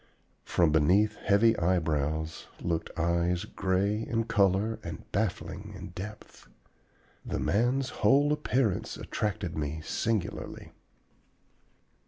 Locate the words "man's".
7.39-7.89